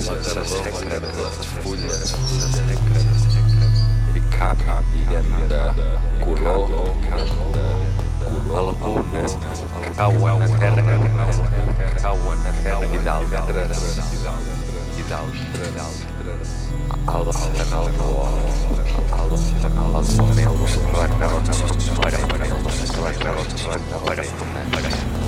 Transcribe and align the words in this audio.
s'assequen 0.00 1.04
les 1.16 1.36
fulles, 1.62 2.14
s'assequen 2.38 3.06
i 4.14 4.22
canvien 4.34 5.28
de 5.48 5.62
color, 6.24 6.68
algunes 8.60 9.36
cauen 9.96 10.42
a 10.42 10.48
terra, 10.58 10.98
cauen 12.02 12.38
a 12.38 12.54
terra 12.62 12.86
i 12.86 13.04
d'altres 13.06 13.84
i 14.98 15.08
d'altres 15.10 15.84
alcen 17.06 17.74
el 17.80 17.90
vol, 17.98 18.38
alcen 19.18 19.78
els 19.84 20.16
meus 20.38 20.78
records 20.94 21.90
per 22.00 22.14
a 22.14 22.24
meus 22.30 22.96
records 23.02 23.68
per 24.06 24.18
a 24.18 24.28
per 24.72 24.84
a 24.84 25.23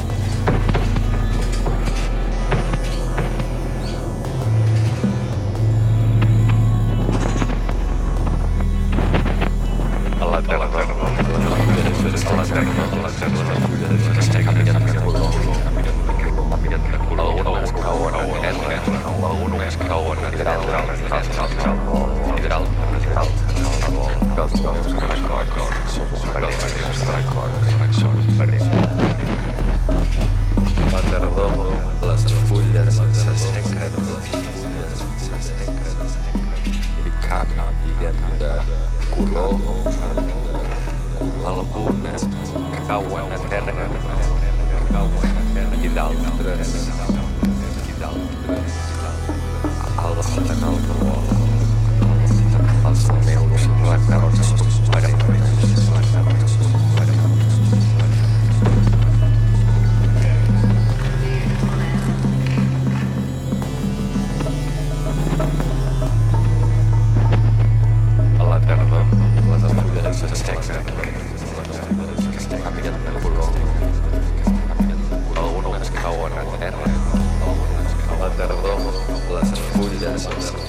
guys. 79.98 80.65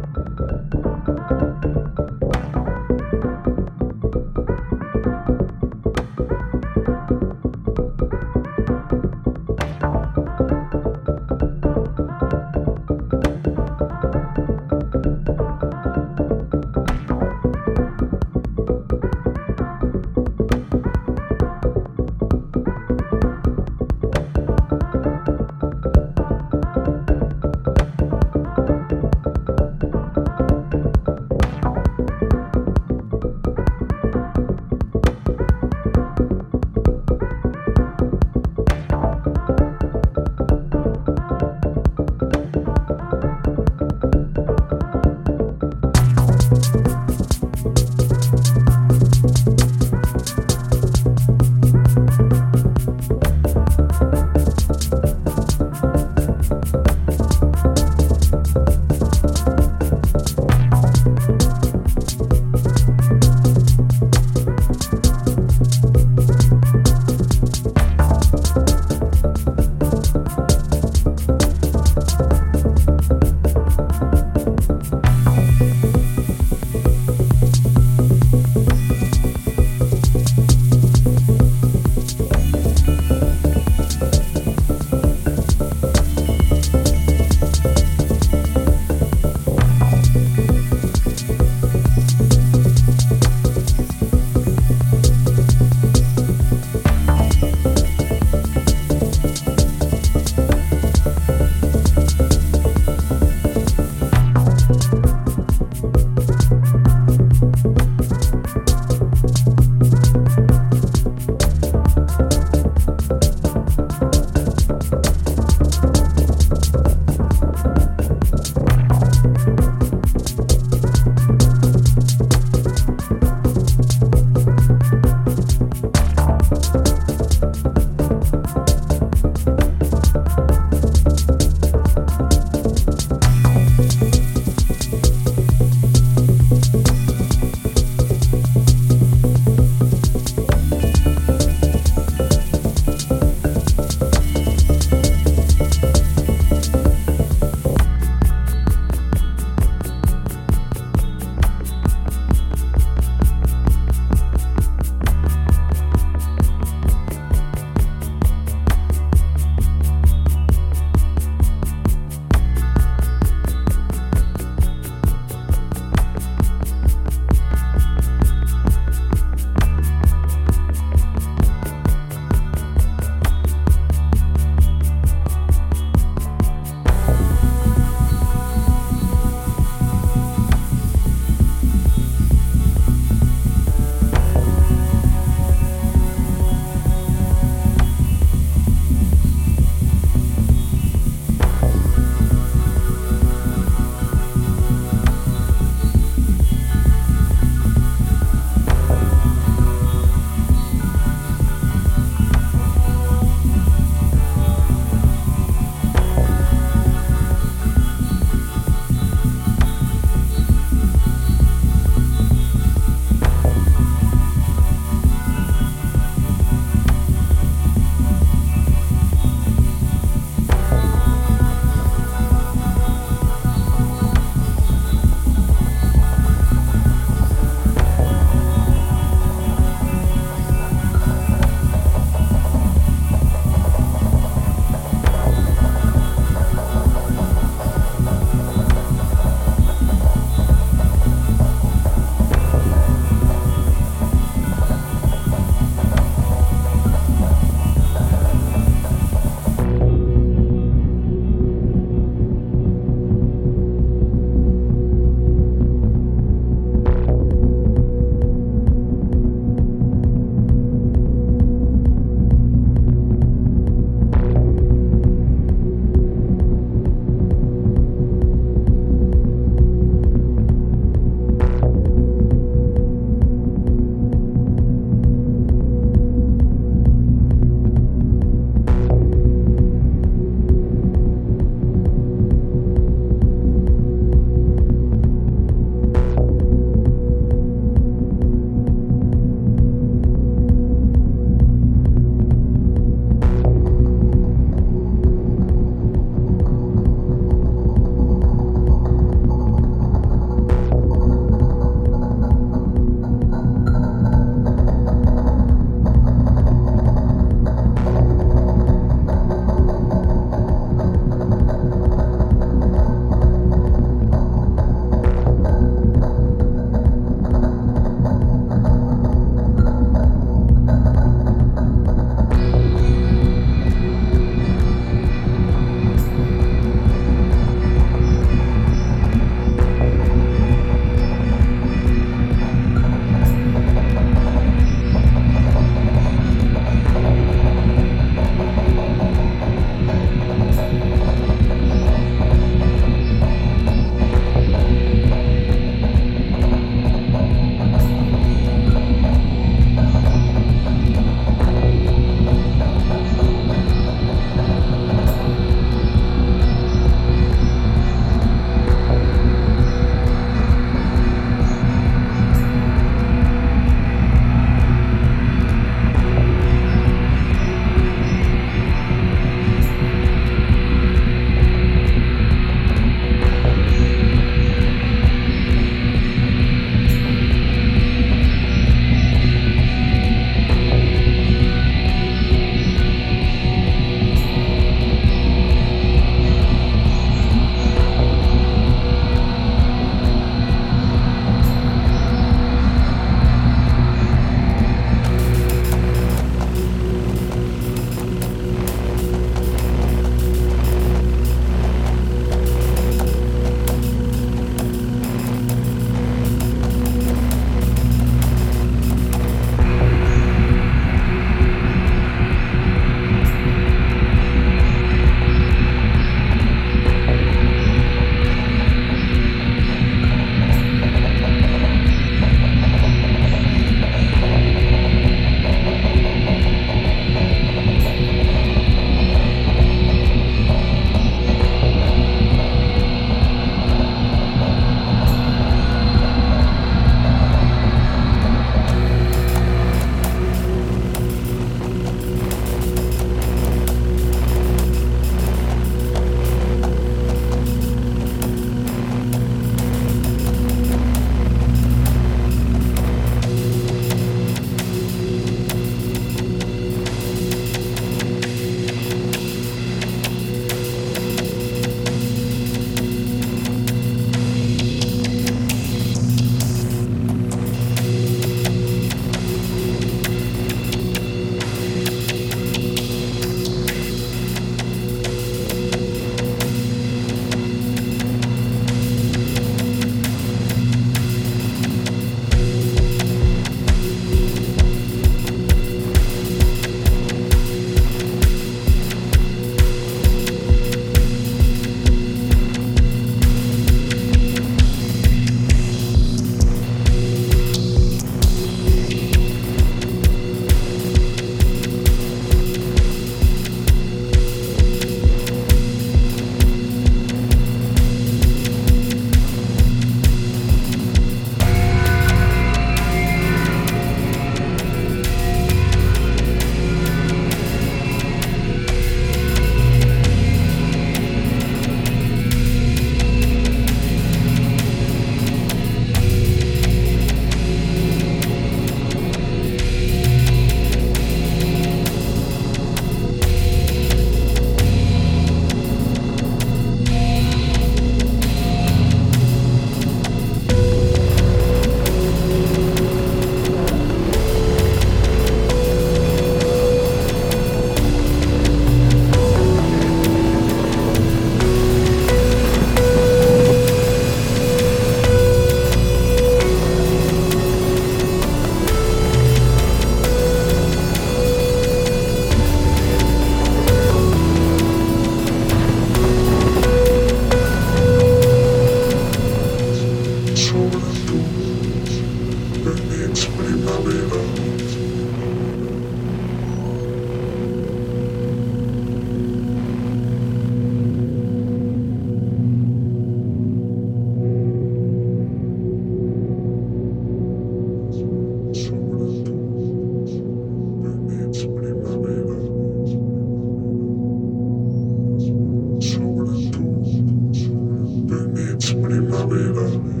Vegas. 599.25 600.00